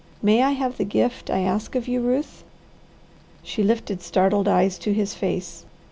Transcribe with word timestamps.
May 0.23 0.41
I 0.41 0.53
have 0.53 0.77
the 0.77 0.83
gift 0.83 1.29
I 1.29 1.41
ask 1.41 1.75
of 1.75 1.87
you, 1.87 2.01
Ruth?" 2.01 2.43
She 3.43 3.61
lifted 3.61 4.01
startled 4.01 4.47
eyes 4.47 4.79
to 4.79 4.93
his 4.95 5.13
face. 5.13 5.63